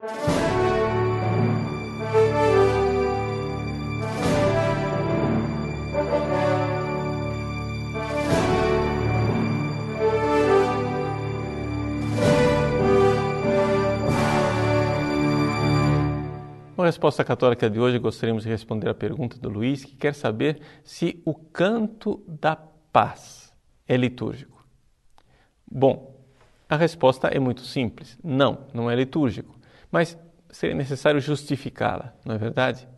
Com 0.00 0.06
a 16.82 16.84
resposta 16.84 17.24
católica 17.24 17.68
de 17.68 17.80
hoje, 17.80 17.98
gostaríamos 17.98 18.44
de 18.44 18.48
responder 18.48 18.88
a 18.88 18.94
pergunta 18.94 19.36
do 19.36 19.48
Luiz, 19.48 19.84
que 19.84 19.96
quer 19.96 20.14
saber 20.14 20.60
se 20.84 21.20
o 21.24 21.34
canto 21.34 22.22
da 22.28 22.54
paz 22.54 23.52
é 23.88 23.96
litúrgico. 23.96 24.64
Bom, 25.68 26.14
a 26.68 26.76
resposta 26.76 27.26
é 27.26 27.40
muito 27.40 27.62
simples: 27.62 28.16
não, 28.22 28.68
não 28.72 28.88
é 28.88 28.94
litúrgico. 28.94 29.57
Mas 29.90 30.18
seria 30.50 30.74
necessário 30.74 31.20
justificá-la, 31.20 32.14
não 32.24 32.34
é 32.34 32.38
verdade? 32.38 32.88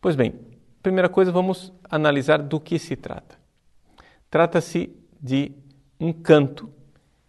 Pois 0.00 0.16
bem, 0.16 0.34
primeira 0.82 1.08
coisa, 1.08 1.32
vamos 1.32 1.72
analisar 1.88 2.38
do 2.42 2.60
que 2.60 2.78
se 2.78 2.96
trata. 2.96 3.38
Trata-se 4.30 4.94
de 5.20 5.52
um 5.98 6.12
canto 6.12 6.70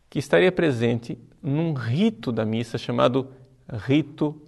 que 0.10 0.20
estaria 0.20 0.52
presente 0.52 1.18
num 1.42 1.74
rito 1.74 2.32
da 2.32 2.46
missa 2.46 2.78
chamado 2.78 3.32
rito 3.72 4.42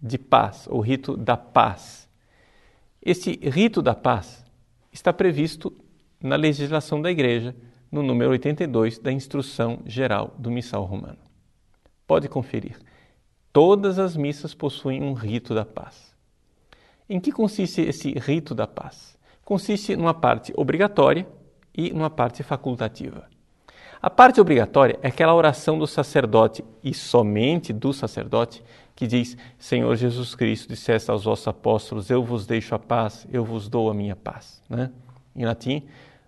de 0.00 0.18
paz, 0.18 0.66
o 0.70 0.80
rito 0.80 1.16
da 1.16 1.36
paz. 1.36 2.08
Esse 3.00 3.32
rito 3.42 3.82
da 3.82 3.94
paz 3.94 4.44
está 4.92 5.12
previsto 5.12 5.74
na 6.22 6.36
legislação 6.36 7.02
da 7.02 7.10
Igreja, 7.10 7.54
no 7.90 8.02
número 8.02 8.30
82 8.30 8.98
da 8.98 9.12
Instrução 9.12 9.80
Geral 9.84 10.34
do 10.38 10.50
Missal 10.50 10.84
Romano. 10.84 11.18
Pode 12.06 12.28
conferir. 12.28 12.78
Todas 13.54 14.00
as 14.00 14.16
missas 14.16 14.52
possuem 14.52 15.00
um 15.00 15.12
rito 15.12 15.54
da 15.54 15.64
paz. 15.64 16.12
Em 17.08 17.20
que 17.20 17.30
consiste 17.30 17.82
esse 17.82 18.10
rito 18.14 18.52
da 18.52 18.66
paz? 18.66 19.16
Consiste 19.44 19.94
numa 19.94 20.12
parte 20.12 20.52
obrigatória 20.56 21.24
e 21.72 21.92
numa 21.92 22.10
parte 22.10 22.42
facultativa. 22.42 23.28
A 24.02 24.10
parte 24.10 24.40
obrigatória 24.40 24.98
é 25.02 25.06
aquela 25.06 25.32
oração 25.32 25.78
do 25.78 25.86
sacerdote 25.86 26.64
e 26.82 26.92
somente 26.92 27.72
do 27.72 27.92
sacerdote 27.92 28.60
que 28.96 29.06
diz: 29.06 29.36
Senhor 29.56 29.94
Jesus 29.94 30.34
Cristo, 30.34 30.70
disseste 30.70 31.08
aos 31.08 31.22
vossos 31.22 31.46
apóstolos: 31.46 32.10
Eu 32.10 32.24
vos 32.24 32.48
deixo 32.48 32.74
a 32.74 32.78
paz, 32.80 33.24
eu 33.32 33.44
vos 33.44 33.68
dou 33.68 33.88
a 33.88 33.94
minha 33.94 34.16
paz. 34.16 34.60
Né? 34.68 34.90
Em 35.36 35.44
latim, 35.44 35.84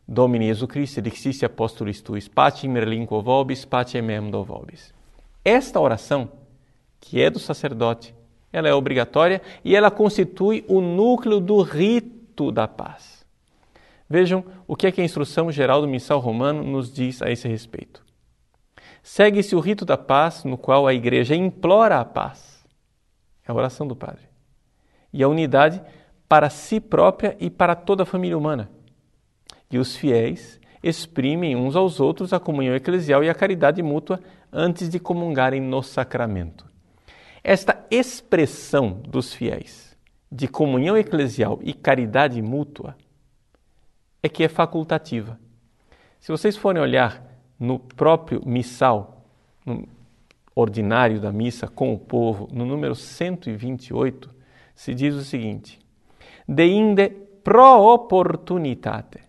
Domini 0.06 0.46
Jesus 0.46 0.70
Christi, 0.70 1.02
dixiste 1.02 1.44
apostolis 1.44 2.00
tuis, 2.00 2.28
pace 2.28 2.68
merlinquo 2.68 3.20
vobis, 3.20 3.64
pace 3.64 4.00
mem 4.00 4.30
do 4.30 4.44
vobis. 4.44 4.94
Esta 5.44 5.80
oração, 5.80 6.30
que 7.00 7.22
é 7.22 7.30
do 7.30 7.38
sacerdote, 7.38 8.14
ela 8.52 8.68
é 8.68 8.74
obrigatória 8.74 9.42
e 9.64 9.76
ela 9.76 9.90
constitui 9.90 10.64
o 10.68 10.80
núcleo 10.80 11.40
do 11.40 11.60
rito 11.62 12.50
da 12.50 12.66
paz. 12.66 13.24
Vejam 14.08 14.44
o 14.66 14.76
que 14.76 14.86
é 14.86 14.92
que 14.92 15.00
a 15.00 15.04
instrução 15.04 15.50
geral 15.50 15.80
do 15.80 15.88
missal 15.88 16.20
romano 16.20 16.62
nos 16.62 16.92
diz 16.92 17.20
a 17.22 17.30
esse 17.30 17.48
respeito. 17.48 18.04
Segue-se 19.02 19.54
o 19.54 19.60
rito 19.60 19.84
da 19.84 19.96
paz, 19.96 20.44
no 20.44 20.56
qual 20.56 20.86
a 20.86 20.94
igreja 20.94 21.34
implora 21.34 22.00
a 22.00 22.04
paz. 22.04 22.64
É 23.46 23.52
a 23.52 23.54
oração 23.54 23.86
do 23.86 23.94
Padre. 23.94 24.22
E 25.12 25.22
a 25.22 25.28
unidade 25.28 25.82
para 26.28 26.50
si 26.50 26.80
própria 26.80 27.36
e 27.38 27.48
para 27.48 27.74
toda 27.74 28.02
a 28.02 28.06
família 28.06 28.36
humana. 28.36 28.70
E 29.70 29.78
os 29.78 29.94
fiéis 29.96 30.60
exprimem 30.82 31.56
uns 31.56 31.74
aos 31.74 32.00
outros 32.00 32.32
a 32.32 32.40
comunhão 32.40 32.74
eclesial 32.74 33.22
e 33.22 33.30
a 33.30 33.34
caridade 33.34 33.82
mútua 33.82 34.20
antes 34.52 34.88
de 34.88 34.98
comungarem 34.98 35.60
no 35.60 35.82
sacramento. 35.82 36.66
Esta 37.48 37.86
expressão 37.92 39.00
dos 39.06 39.32
fiéis 39.32 39.96
de 40.32 40.48
comunhão 40.48 40.96
eclesial 40.96 41.60
e 41.62 41.72
caridade 41.72 42.42
mútua 42.42 42.96
é 44.20 44.28
que 44.28 44.42
é 44.42 44.48
facultativa. 44.48 45.38
Se 46.18 46.32
vocês 46.32 46.56
forem 46.56 46.82
olhar 46.82 47.24
no 47.56 47.78
próprio 47.78 48.42
missal, 48.44 49.24
no 49.64 49.86
ordinário 50.56 51.20
da 51.20 51.30
missa 51.30 51.68
com 51.68 51.94
o 51.94 51.98
povo, 52.00 52.48
no 52.50 52.66
número 52.66 52.96
128, 52.96 54.28
se 54.74 54.92
diz 54.92 55.14
o 55.14 55.22
seguinte: 55.22 55.78
Deinde 56.48 57.10
pro 57.44 57.94
opportunitate, 57.94 59.20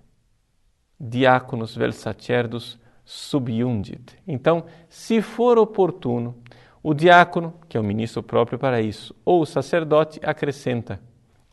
diáconos 1.00 1.76
vel 1.76 1.92
sacerdos 1.94 2.80
subiundit. 3.06 4.18
Então, 4.28 4.66
se 4.90 5.22
for 5.22 5.60
oportuno, 5.60 6.36
o 6.82 6.94
diácono, 6.94 7.54
que 7.68 7.78
é 7.78 7.80
o 7.80 7.84
ministro 7.84 8.24
próprio 8.24 8.58
para 8.60 8.82
isso, 8.82 9.16
ou 9.26 9.42
o 9.42 9.46
sacerdote, 9.46 10.20
acrescenta: 10.24 11.00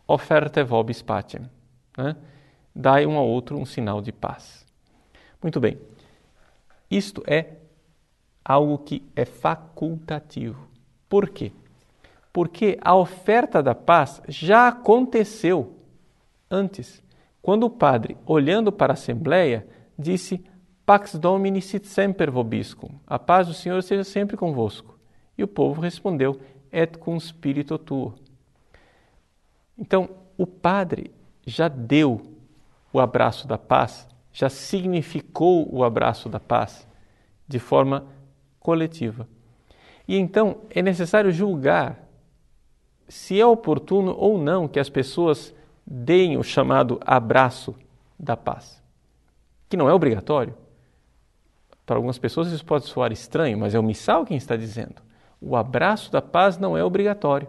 oferte 0.06 0.62
vobis 0.62 1.02
pacem. 1.02 1.48
Né? 1.96 2.16
dai 2.74 3.06
um 3.06 3.16
ao 3.16 3.26
outro 3.26 3.56
um 3.56 3.64
sinal 3.64 4.00
de 4.00 4.10
paz. 4.10 4.66
Muito 5.40 5.60
bem, 5.60 5.78
isto 6.90 7.22
é 7.26 7.52
algo 8.44 8.78
que 8.78 9.04
é 9.14 9.24
facultativo. 9.24 10.68
Por 11.08 11.28
quê? 11.28 11.52
Porque 12.32 12.76
a 12.80 12.96
oferta 12.96 13.62
da 13.62 13.74
paz 13.74 14.20
já 14.26 14.66
aconteceu 14.66 15.76
antes, 16.50 17.02
quando 17.40 17.64
o 17.64 17.70
padre, 17.70 18.16
olhando 18.26 18.72
para 18.72 18.92
a 18.92 18.94
Assembleia, 18.94 19.66
disse: 19.96 20.42
Pax 20.84 21.14
Domini 21.14 21.62
sit 21.62 21.84
semper 21.84 22.30
vobiscum, 22.30 22.90
a 23.06 23.18
paz 23.18 23.46
do 23.46 23.54
Senhor 23.54 23.82
seja 23.82 24.02
sempre 24.02 24.36
convosco. 24.36 24.93
E 25.36 25.42
o 25.42 25.48
povo 25.48 25.80
respondeu: 25.80 26.40
Et 26.72 26.96
cum 26.98 27.18
spirito 27.18 27.78
tuo. 27.78 28.14
Então, 29.78 30.08
o 30.36 30.46
padre 30.46 31.10
já 31.46 31.68
deu 31.68 32.20
o 32.92 33.00
abraço 33.00 33.46
da 33.46 33.58
paz, 33.58 34.08
já 34.32 34.48
significou 34.48 35.68
o 35.72 35.84
abraço 35.84 36.28
da 36.28 36.40
paz 36.40 36.88
de 37.46 37.58
forma 37.58 38.06
coletiva. 38.60 39.28
E 40.06 40.16
então 40.16 40.58
é 40.70 40.82
necessário 40.82 41.32
julgar 41.32 42.04
se 43.08 43.38
é 43.38 43.46
oportuno 43.46 44.14
ou 44.16 44.38
não 44.38 44.68
que 44.68 44.78
as 44.78 44.88
pessoas 44.88 45.54
deem 45.86 46.36
o 46.36 46.42
chamado 46.42 46.98
abraço 47.04 47.74
da 48.18 48.36
paz, 48.36 48.82
que 49.68 49.76
não 49.76 49.88
é 49.88 49.92
obrigatório. 49.92 50.54
Para 51.84 51.96
algumas 51.96 52.18
pessoas 52.18 52.50
isso 52.50 52.64
pode 52.64 52.86
soar 52.86 53.12
estranho, 53.12 53.58
mas 53.58 53.74
é 53.74 53.78
o 53.78 53.82
missal 53.82 54.24
quem 54.24 54.36
está 54.36 54.56
dizendo. 54.56 55.02
O 55.46 55.56
abraço 55.56 56.10
da 56.10 56.22
paz 56.22 56.56
não 56.56 56.74
é 56.76 56.82
obrigatório. 56.82 57.48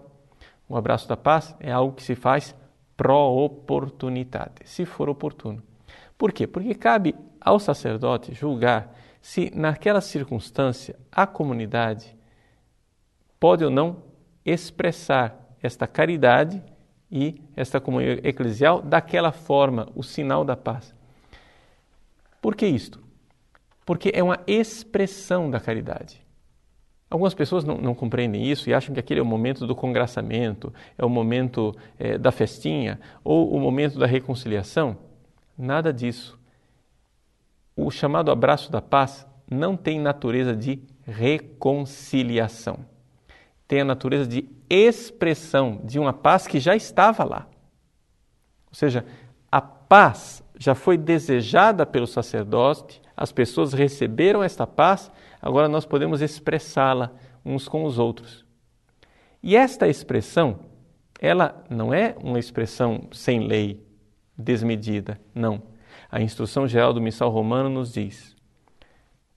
O 0.68 0.76
abraço 0.76 1.08
da 1.08 1.16
paz 1.16 1.56
é 1.62 1.72
algo 1.72 1.96
que 1.96 2.04
se 2.04 2.14
faz 2.14 2.54
pro 2.98 3.16
oportunidade, 3.16 4.56
se 4.66 4.86
for 4.86 5.08
oportuno. 5.08 5.64
Por 6.18 6.34
quê? 6.34 6.46
Porque 6.46 6.76
cabe 6.76 7.16
ao 7.40 7.58
sacerdote 7.58 8.34
julgar 8.34 8.94
se 9.22 9.50
naquela 9.56 10.02
circunstância 10.02 10.98
a 11.10 11.26
comunidade 11.26 12.16
pode 13.40 13.64
ou 13.64 13.72
não 13.72 14.04
expressar 14.46 15.56
esta 15.64 15.88
caridade 15.88 16.62
e 17.10 17.42
esta 17.56 17.80
comunhão 17.80 18.20
eclesial 18.24 18.82
daquela 18.82 19.32
forma, 19.32 19.88
o 19.96 20.04
sinal 20.04 20.44
da 20.44 20.58
paz. 20.58 20.94
Por 22.42 22.56
que 22.56 22.66
isto? 22.66 23.02
Porque 23.86 24.12
é 24.14 24.22
uma 24.22 24.40
expressão 24.46 25.50
da 25.50 25.60
caridade. 25.60 26.25
Algumas 27.16 27.34
pessoas 27.34 27.64
não, 27.64 27.78
não, 27.78 27.96
compreendem 27.96 28.44
isso 28.44 28.70
e 28.70 28.74
acham 28.74 28.94
que 28.94 29.00
aquele 29.00 29.22
é 29.22 29.24
o 29.24 29.26
momento 29.26 29.66
do 29.66 29.74
congraçamento, 29.74 30.74
é 30.98 31.06
o 31.06 31.08
momento 31.08 31.74
é, 31.98 32.18
da 32.18 32.30
festinha 32.30 33.00
ou 33.24 33.56
o 33.56 33.58
momento 33.58 33.98
da 33.98 34.06
reconciliação. 34.06 34.98
Nada 35.58 35.94
disso. 35.94 36.38
O 37.74 37.90
chamado 37.90 38.32
abraço 38.32 38.70
da 38.70 38.82
paz 38.82 39.26
não 39.50 39.78
tem 39.78 39.98
natureza 39.98 40.54
de 40.54 40.82
reconciliação. 41.06 42.80
Tem 43.66 43.80
a 43.80 43.86
natureza 43.86 44.28
de 44.28 44.50
expressão 44.70 45.80
de 45.86 45.98
uma 45.98 46.12
paz 46.12 46.46
que 46.46 46.60
já 46.60 46.76
estava 46.76 47.24
lá. 47.24 47.48
Ou 48.68 48.76
seja, 48.76 49.06
a 49.50 49.62
paz 49.62 50.44
já 50.58 50.76
foi 50.76 50.98
desejada 50.98 51.86
pelo 51.86 52.08
sacerdote, 52.08 53.02
as 53.16 53.32
pessoas 53.32 53.74
receberam 53.74 54.44
esta 54.44 54.68
paz 54.68 55.12
agora 55.46 55.70
nós 55.70 55.86
podemos 55.86 56.22
expressá-la 56.22 57.12
uns 57.46 57.68
com 57.68 57.84
os 57.84 58.00
outros. 58.00 58.44
E 59.44 59.56
esta 59.56 59.88
expressão, 59.88 60.60
ela 61.22 61.64
não 61.70 61.94
é 61.94 62.16
uma 62.24 62.40
expressão 62.40 63.08
sem 63.12 63.42
lei, 63.48 63.86
desmedida, 64.36 65.20
não. 65.36 65.62
A 66.12 66.20
instrução 66.20 66.68
geral 66.68 66.92
do 66.94 67.02
missal 67.02 67.30
romano 67.30 67.70
nos 67.70 67.94
diz: 67.94 68.36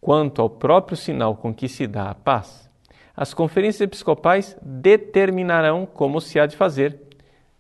quanto 0.00 0.40
ao 0.40 0.48
próprio 0.48 0.96
sinal 0.96 1.36
com 1.36 1.54
que 1.54 1.68
se 1.68 1.86
dá 1.86 2.08
a 2.08 2.14
paz, 2.14 2.70
as 3.14 3.34
conferências 3.34 3.82
episcopais 3.82 4.56
determinarão 4.62 5.84
como 5.84 6.20
se 6.22 6.40
há 6.40 6.46
de 6.46 6.56
fazer, 6.56 6.98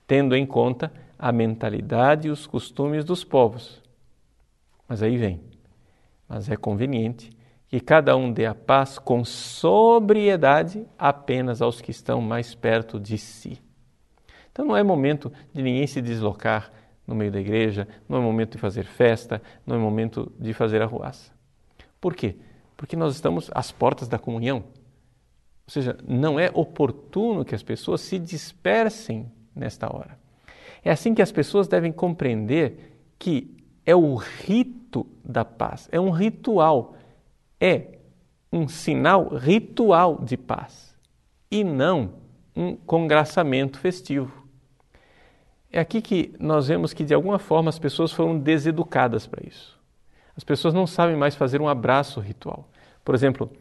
tendo 0.06 0.34
em 0.34 0.46
conta 0.46 0.90
a 1.18 1.32
mentalidade 1.32 2.28
e 2.28 2.30
os 2.30 2.46
costumes 2.46 3.04
dos 3.04 3.24
povos. 3.24 3.82
Mas 4.88 5.02
aí 5.02 5.16
vem. 5.16 5.40
Mas 6.28 6.48
é 6.48 6.56
conveniente 6.56 7.30
que 7.68 7.80
cada 7.80 8.16
um 8.16 8.32
dê 8.32 8.46
a 8.46 8.54
paz 8.54 8.98
com 8.98 9.24
sobriedade 9.24 10.86
apenas 10.98 11.60
aos 11.60 11.80
que 11.80 11.90
estão 11.90 12.20
mais 12.20 12.54
perto 12.54 12.98
de 12.98 13.18
si. 13.18 13.60
Então 14.50 14.64
não 14.64 14.76
é 14.76 14.82
momento 14.82 15.32
de 15.52 15.62
ninguém 15.62 15.86
se 15.86 16.00
deslocar 16.00 16.72
no 17.06 17.14
meio 17.14 17.30
da 17.30 17.40
igreja, 17.40 17.86
não 18.08 18.18
é 18.18 18.20
momento 18.20 18.52
de 18.52 18.58
fazer 18.58 18.84
festa, 18.84 19.42
não 19.66 19.76
é 19.76 19.78
momento 19.78 20.32
de 20.38 20.52
fazer 20.52 20.82
arruaça. 20.82 21.32
Por 22.00 22.14
quê? 22.14 22.36
Porque 22.76 22.96
nós 22.96 23.14
estamos 23.14 23.50
às 23.54 23.72
portas 23.72 24.08
da 24.08 24.18
comunhão. 24.18 24.58
Ou 25.66 25.70
seja, 25.70 25.98
não 26.06 26.38
é 26.40 26.50
oportuno 26.54 27.44
que 27.44 27.54
as 27.54 27.62
pessoas 27.62 28.00
se 28.00 28.18
dispersem 28.18 29.30
nesta 29.54 29.94
hora. 29.94 30.18
É 30.88 30.92
assim 30.92 31.14
que 31.14 31.20
as 31.20 31.30
pessoas 31.30 31.68
devem 31.68 31.92
compreender 31.92 32.98
que 33.18 33.54
é 33.84 33.94
o 33.94 34.14
rito 34.14 35.06
da 35.22 35.44
paz, 35.44 35.86
é 35.92 36.00
um 36.00 36.08
ritual 36.08 36.94
é 37.60 37.98
um 38.50 38.66
sinal 38.66 39.28
ritual 39.36 40.18
de 40.24 40.38
paz 40.38 40.96
e 41.50 41.62
não 41.62 42.14
um 42.56 42.74
congraçamento 42.74 43.78
festivo. 43.78 44.32
É 45.70 45.78
aqui 45.78 46.00
que 46.00 46.34
nós 46.40 46.68
vemos 46.68 46.94
que, 46.94 47.04
de 47.04 47.12
alguma 47.12 47.38
forma, 47.38 47.68
as 47.68 47.78
pessoas 47.78 48.10
foram 48.10 48.38
deseducadas 48.38 49.26
para 49.26 49.46
isso. 49.46 49.78
As 50.34 50.42
pessoas 50.42 50.72
não 50.72 50.86
sabem 50.86 51.16
mais 51.16 51.34
fazer 51.34 51.60
um 51.60 51.68
abraço 51.68 52.18
ritual. 52.18 52.66
Por 53.04 53.14
exemplo, 53.14 53.52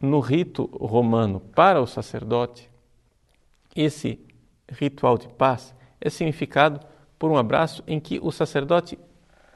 no 0.00 0.18
rito 0.18 0.64
romano 0.80 1.40
para 1.40 1.82
o 1.82 1.86
sacerdote, 1.86 2.70
esse 3.76 4.18
ritual 4.72 5.18
de 5.18 5.28
paz 5.28 5.74
é 6.04 6.10
significado 6.10 6.78
por 7.18 7.32
um 7.32 7.36
abraço 7.36 7.82
em 7.86 7.98
que 7.98 8.20
o 8.22 8.30
sacerdote 8.30 8.96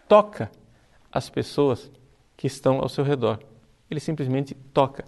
toca 0.09 0.51
as 1.13 1.31
pessoas 1.31 1.93
que 2.37 2.49
estão 2.49 2.81
ao 2.81 2.89
seu 2.89 3.05
redor 3.05 3.39
ele 3.91 4.01
simplesmente 4.01 4.55
toca. 4.55 5.05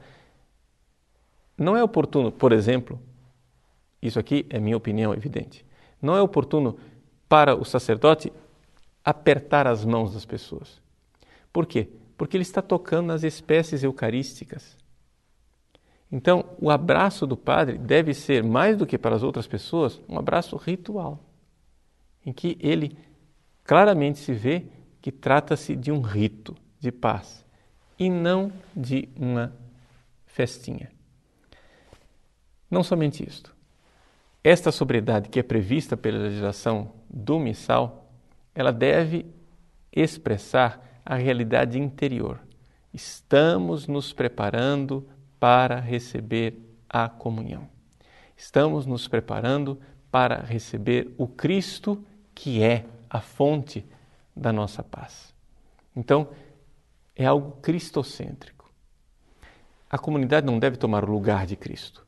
Não 1.56 1.76
é 1.76 1.84
oportuno, 1.84 2.32
por 2.32 2.52
exemplo, 2.52 3.00
isso 4.00 4.18
aqui 4.18 4.46
é 4.48 4.58
minha 4.58 4.76
opinião 4.76 5.12
evidente, 5.12 5.64
não 6.00 6.16
é 6.16 6.22
oportuno 6.22 6.78
para 7.28 7.54
o 7.54 7.64
sacerdote 7.64 8.32
apertar 9.04 9.66
as 9.66 9.84
mãos 9.84 10.14
das 10.14 10.24
pessoas. 10.24 10.80
Por 11.52 11.66
quê? 11.66 11.88
Porque 12.16 12.36
ele 12.36 12.42
está 12.42 12.62
tocando 12.62 13.06
nas 13.06 13.22
espécies 13.22 13.82
eucarísticas. 13.82 14.76
Então, 16.10 16.44
o 16.58 16.70
abraço 16.70 17.26
do 17.26 17.36
padre 17.36 17.78
deve 17.78 18.14
ser, 18.14 18.42
mais 18.42 18.76
do 18.76 18.86
que 18.86 18.98
para 18.98 19.14
as 19.14 19.22
outras 19.22 19.46
pessoas, 19.46 20.00
um 20.08 20.18
abraço 20.18 20.56
ritual, 20.56 21.20
em 22.24 22.32
que 22.32 22.56
ele 22.60 22.96
claramente 23.64 24.18
se 24.18 24.32
vê 24.32 24.64
que 25.00 25.10
trata-se 25.10 25.74
de 25.74 25.90
um 25.90 26.00
rito 26.00 26.56
de 26.78 26.92
paz 26.92 27.44
e 27.98 28.08
não 28.10 28.52
de 28.74 29.08
uma 29.16 29.52
festinha. 30.26 30.90
Não 32.70 32.82
somente 32.82 33.26
isto. 33.26 33.54
Esta 34.42 34.72
sobriedade 34.72 35.28
que 35.28 35.38
é 35.38 35.42
prevista 35.42 35.96
pela 35.96 36.18
legislação 36.18 36.92
do 37.08 37.38
missal, 37.38 38.10
ela 38.54 38.72
deve 38.72 39.26
expressar 39.92 41.00
a 41.04 41.16
realidade 41.16 41.78
interior. 41.78 42.40
Estamos 42.92 43.86
nos 43.86 44.12
preparando 44.12 45.06
para 45.38 45.78
receber 45.78 46.58
a 46.88 47.08
comunhão. 47.08 47.68
Estamos 48.36 48.86
nos 48.86 49.06
preparando 49.06 49.78
para 50.10 50.40
receber 50.40 51.12
o 51.18 51.26
Cristo 51.26 52.04
que 52.40 52.62
é 52.62 52.86
a 53.10 53.20
fonte 53.20 53.84
da 54.34 54.50
nossa 54.50 54.82
paz. 54.82 55.34
Então, 55.94 56.28
é 57.14 57.26
algo 57.26 57.58
cristocêntrico. 57.60 58.72
A 59.90 59.98
comunidade 59.98 60.46
não 60.46 60.58
deve 60.58 60.78
tomar 60.78 61.04
o 61.04 61.12
lugar 61.12 61.44
de 61.44 61.54
Cristo. 61.54 62.02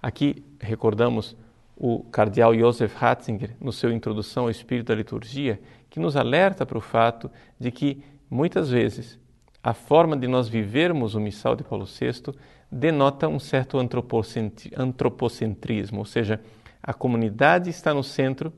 Aqui 0.00 0.42
recordamos 0.58 1.36
o 1.76 2.02
cardeal 2.04 2.54
Josef 2.54 2.96
Ratzinger, 2.96 3.54
no 3.60 3.74
seu 3.74 3.92
Introdução 3.92 4.44
ao 4.44 4.50
Espírito 4.50 4.86
da 4.86 4.94
Liturgia, 4.94 5.60
que 5.90 6.00
nos 6.00 6.16
alerta 6.16 6.64
para 6.64 6.78
o 6.78 6.80
fato 6.80 7.30
de 7.60 7.70
que, 7.70 8.02
muitas 8.30 8.70
vezes, 8.70 9.20
a 9.62 9.74
forma 9.74 10.16
de 10.16 10.26
nós 10.26 10.48
vivermos 10.48 11.14
o 11.14 11.20
missal 11.20 11.54
de 11.54 11.62
Paulo 11.62 11.84
VI 11.84 12.32
denota 12.70 13.28
um 13.28 13.38
certo 13.38 13.78
antropocentrismo, 13.78 15.98
ou 15.98 16.06
seja, 16.06 16.40
a 16.82 16.94
comunidade 16.94 17.68
está 17.68 17.92
no 17.92 18.02
centro 18.02 18.50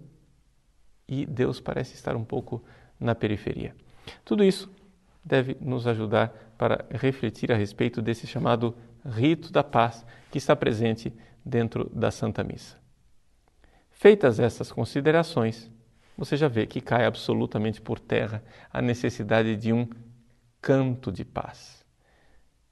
e 1.09 1.27
Deus 1.27 1.61
parece 1.61 1.95
estar 1.95 2.17
um 2.17 2.25
pouco 2.25 2.63
na 2.99 3.15
periferia. 3.15 3.75
Tudo 4.25 4.45
isso 4.45 4.71
deve 5.25 5.57
nos 5.61 5.87
ajudar 5.87 6.29
para 6.59 6.85
refletir 6.91 7.51
a 7.51 7.57
respeito 7.57 8.03
desse 8.03 8.27
chamado 8.27 8.75
rito 9.05 9.53
da 9.53 9.63
paz 9.63 10.05
que 10.31 10.39
está 10.39 10.55
presente 10.55 11.13
dentro 11.45 11.91
da 11.95 12.11
Santa 12.11 12.43
Missa. 12.43 12.77
Feitas 13.91 14.39
essas 14.39 14.71
considerações, 14.71 15.71
você 16.17 16.37
já 16.37 16.49
vê 16.49 16.67
que 16.67 16.81
cai 16.81 17.05
absolutamente 17.05 17.81
por 17.81 17.99
terra 17.99 18.43
a 18.73 18.81
necessidade 18.83 19.57
de 19.57 19.73
um 19.73 19.89
canto 20.61 21.11
de 21.13 21.25
paz. 21.25 21.85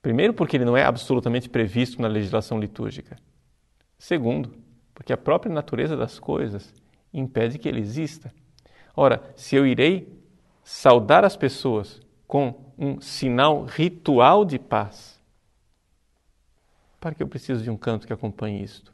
Primeiro, 0.01 0.35
porque 0.35 0.57
ele 0.57 0.65
não 0.65 0.77
é 0.77 0.85
absolutamente 0.85 1.49
previsto 1.49 2.03
na 2.03 2.09
legislação 2.09 2.59
litúrgica. 2.59 3.17
Segundo, 3.99 4.55
porque 4.95 5.13
a 5.13 5.17
própria 5.17 5.53
natureza 5.53 5.97
das 5.97 6.19
coisas 6.19 6.75
impede 7.13 7.59
que 7.59 7.69
ele 7.69 7.81
exista. 7.81 8.33
Ora, 8.95 9.23
se 9.37 9.57
eu 9.57 9.67
irei 9.67 10.09
saudar 10.63 11.25
as 11.25 11.37
pessoas 11.37 12.01
com 12.27 12.55
um 12.79 13.01
sinal 13.01 13.65
ritual 13.65 14.45
de 14.45 14.59
paz. 14.59 15.21
Para 16.99 17.15
que 17.15 17.23
eu 17.23 17.29
preciso 17.29 17.63
de 17.63 17.71
um 17.71 17.77
canto 17.77 18.07
que 18.07 18.13
acompanhe 18.13 18.63
isto? 18.63 18.93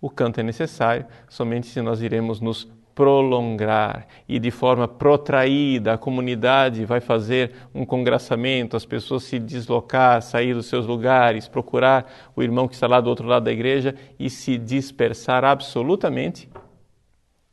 O 0.00 0.10
canto 0.10 0.40
é 0.40 0.42
necessário 0.42 1.06
somente 1.28 1.66
se 1.66 1.80
nós 1.80 2.02
iremos 2.02 2.40
nos 2.40 2.68
prolongar 2.94 4.06
e 4.28 4.38
de 4.38 4.50
forma 4.50 4.86
protraída 4.86 5.94
a 5.94 5.98
comunidade 5.98 6.84
vai 6.84 7.00
fazer 7.00 7.52
um 7.74 7.84
congraçamento, 7.84 8.76
as 8.76 8.84
pessoas 8.84 9.24
se 9.24 9.38
deslocar, 9.38 10.22
sair 10.22 10.54
dos 10.54 10.66
seus 10.66 10.86
lugares, 10.86 11.48
procurar 11.48 12.30
o 12.36 12.42
irmão 12.42 12.68
que 12.68 12.74
está 12.74 12.86
lá 12.86 13.00
do 13.00 13.10
outro 13.10 13.26
lado 13.26 13.44
da 13.44 13.52
igreja 13.52 13.94
e 14.18 14.30
se 14.30 14.56
dispersar 14.56 15.44
absolutamente, 15.44 16.48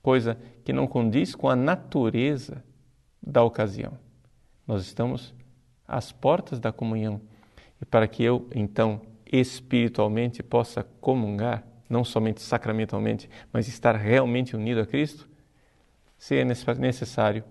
coisa 0.02 0.38
que 0.64 0.74
não 0.74 0.88
condiz 0.88 1.36
com 1.36 1.50
a 1.50 1.56
natureza 1.56 2.64
da 3.22 3.44
ocasião. 3.44 3.98
Nós 4.66 4.84
estamos 4.84 5.34
às 5.88 6.12
portas 6.12 6.60
da 6.60 6.72
comunhão. 6.72 7.22
E 7.82 7.86
para 7.86 8.08
que 8.08 8.24
eu, 8.24 8.48
então, 8.56 9.02
espiritualmente 9.32 10.42
possa 10.44 10.84
comungar, 11.00 11.64
não 11.90 12.04
somente 12.04 12.42
sacramentalmente, 12.42 13.30
mas 13.52 13.68
estar 13.68 13.96
realmente 13.96 14.56
unido 14.56 14.82
a 14.82 14.86
Cristo, 14.86 15.30
seria 16.18 16.46
necessário 16.46 17.44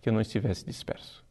que 0.00 0.08
eu 0.08 0.12
não 0.12 0.20
estivesse 0.20 0.64
disperso. 0.64 1.24